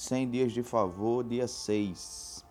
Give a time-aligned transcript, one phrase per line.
[0.00, 2.44] 100 dias de favor, dia 6.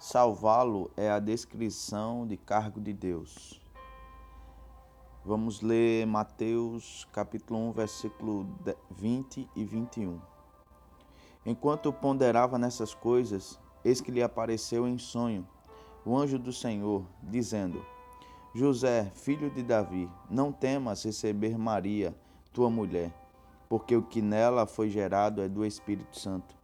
[0.00, 3.60] Salvá-lo é a descrição de cargo de Deus.
[5.22, 8.46] Vamos ler Mateus capítulo 1, versículo
[8.90, 10.18] 20 e 21.
[11.44, 15.46] Enquanto ponderava nessas coisas, eis que lhe apareceu em sonho
[16.02, 17.84] o anjo do Senhor, dizendo:
[18.54, 22.16] José, filho de Davi, não temas receber Maria,
[22.54, 23.12] tua mulher,
[23.68, 26.55] porque o que nela foi gerado é do Espírito Santo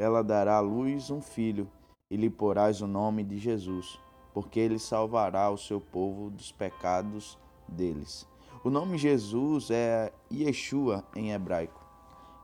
[0.00, 1.68] ela dará à luz um filho,
[2.10, 4.00] e lhe porás o nome de Jesus,
[4.32, 8.26] porque ele salvará o seu povo dos pecados deles.
[8.64, 11.84] O nome Jesus é Yeshua em hebraico,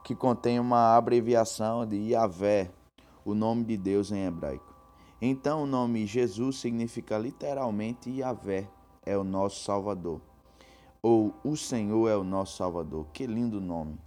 [0.05, 2.71] que contém uma abreviação de Yahvé,
[3.25, 4.75] o nome de Deus em hebraico.
[5.21, 8.69] Então o nome Jesus significa literalmente Yahvé,
[9.03, 10.21] é o nosso Salvador.
[11.03, 13.07] Ou o Senhor é o nosso Salvador.
[13.15, 13.99] Que lindo nome.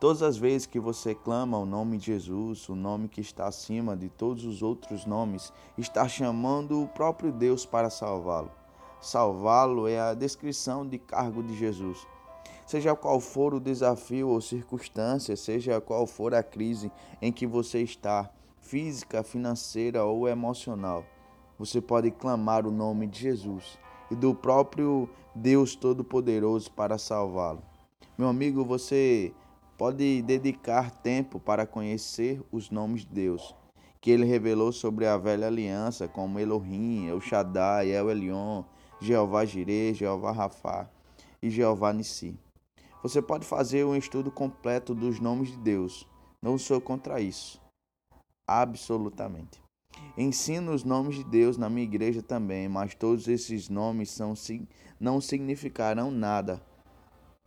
[0.00, 3.94] Todas as vezes que você clama o nome de Jesus, o nome que está acima
[3.94, 8.50] de todos os outros nomes, está chamando o próprio Deus para salvá-lo.
[8.98, 12.06] Salvá-lo é a descrição de cargo de Jesus.
[12.66, 17.82] Seja qual for o desafio ou circunstância, seja qual for a crise em que você
[17.82, 21.04] está, física, financeira ou emocional,
[21.58, 23.78] você pode clamar o nome de Jesus
[24.10, 27.62] e do próprio Deus Todo-Poderoso para salvá-lo.
[28.16, 29.34] Meu amigo, você
[29.80, 33.56] pode dedicar tempo para conhecer os nomes de Deus,
[33.98, 38.62] que ele revelou sobre a velha aliança, como Elohim, El Shaddai, El Elyon,
[39.00, 40.86] Jeová Jireh, Jeová Rafá
[41.42, 42.38] e Jeová Nissi.
[43.02, 46.06] Você pode fazer um estudo completo dos nomes de Deus.
[46.42, 47.58] Não sou contra isso.
[48.46, 49.62] Absolutamente.
[50.14, 54.34] Ensino os nomes de Deus na minha igreja também, mas todos esses nomes são,
[55.00, 56.60] não significarão nada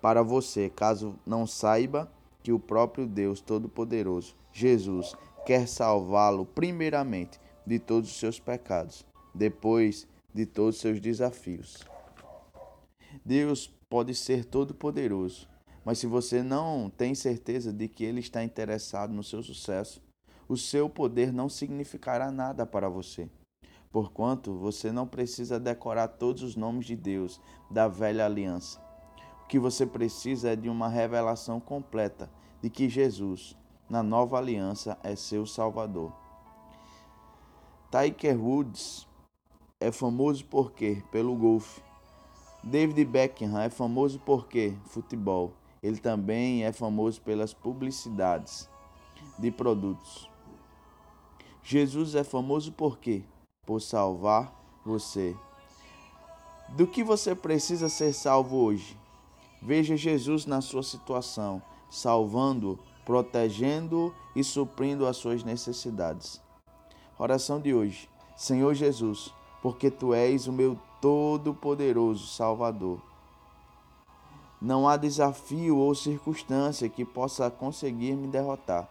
[0.02, 2.12] para você caso não saiba
[2.44, 10.06] que o próprio Deus Todo-Poderoso, Jesus, quer salvá-lo primeiramente de todos os seus pecados, depois
[10.34, 11.86] de todos os seus desafios.
[13.24, 15.48] Deus pode ser todo-poderoso,
[15.86, 20.02] mas se você não tem certeza de que Ele está interessado no seu sucesso,
[20.48, 23.30] o seu poder não significará nada para você.
[23.92, 27.40] Porquanto você não precisa decorar todos os nomes de Deus
[27.70, 28.82] da velha aliança
[29.44, 32.30] o que você precisa é de uma revelação completa
[32.62, 33.56] de que Jesus,
[33.90, 36.12] na nova aliança, é seu Salvador.
[37.92, 39.08] Tiger Woods
[39.80, 41.04] é famoso por quê?
[41.12, 41.82] Pelo golfe.
[42.64, 44.74] David Beckham é famoso por quê?
[44.86, 45.52] Futebol.
[45.84, 48.70] Ele também é famoso pelas publicidades
[49.38, 50.30] de produtos.
[51.62, 53.24] Jesus é famoso por quê?
[53.66, 54.54] Por salvar
[54.86, 55.36] você.
[56.70, 59.03] Do que você precisa ser salvo hoje?
[59.66, 66.42] Veja Jesus na sua situação, salvando, protegendo e suprindo as suas necessidades.
[67.18, 68.10] Oração de hoje.
[68.36, 73.02] Senhor Jesus, porque tu és o meu todo-poderoso Salvador.
[74.62, 78.90] Não há desafio ou circunstância que possa conseguir me derrotar.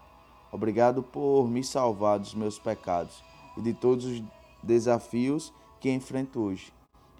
[0.50, 3.22] Obrigado por me salvar dos meus pecados
[3.58, 4.22] e de todos os
[4.62, 6.72] desafios que enfrento hoje.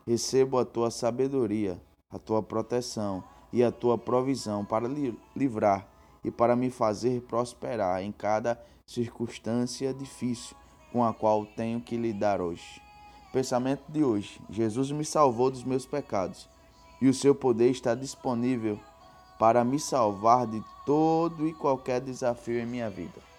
[0.06, 1.78] Recebo a tua sabedoria,
[2.10, 4.88] a tua proteção e a tua provisão para
[5.36, 5.86] livrar
[6.24, 10.56] e para me fazer prosperar em cada circunstância difícil
[10.92, 12.80] com a qual tenho que lidar hoje.
[13.32, 16.48] Pensamento de hoje: Jesus me salvou dos meus pecados
[17.00, 18.78] e o seu poder está disponível
[19.38, 23.31] para me salvar de todo e qualquer desafio em minha vida.